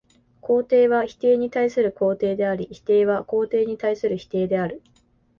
[0.41, 4.81] 肯定は否定に対する肯定であり、否定は肯定に対する否定である。